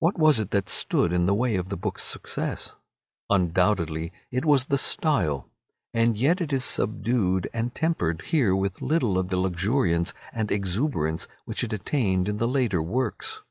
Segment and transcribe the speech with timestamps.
[0.00, 2.74] What was it that stood in the way of the book's success?
[3.30, 5.48] Undoubtedly it was the style.
[5.92, 11.28] And yet it is subdued and tempered here with little of the luxuriance and exuberance
[11.44, 13.42] which it attained in the later works.